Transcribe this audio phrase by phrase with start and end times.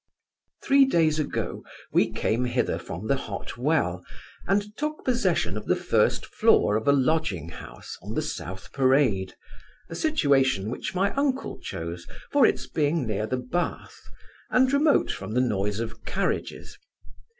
[0.63, 1.63] Three days ago
[1.93, 4.03] we came hither from the Hot Well,
[4.47, 9.35] and took possession of the first floor of a lodging house, on the South Parade;
[9.91, 14.01] a situation which my uncle chose, for its being near the Bath,
[14.49, 16.79] and remote from the noise of carriages.